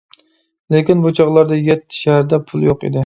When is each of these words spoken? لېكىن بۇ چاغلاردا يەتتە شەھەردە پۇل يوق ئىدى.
لېكىن 0.75 1.03
بۇ 1.03 1.11
چاغلاردا 1.19 1.59
يەتتە 1.67 1.99
شەھەردە 2.05 2.41
پۇل 2.49 2.67
يوق 2.71 2.87
ئىدى. 2.91 2.99